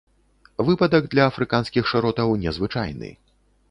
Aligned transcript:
Выпадак 0.69 1.03
для 1.13 1.27
афрыканскіх 1.33 1.83
шыротаў 1.95 2.37
незвычайны. 2.49 3.09